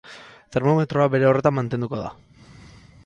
[0.55, 2.11] Termometroa bere horretan mantenduko da.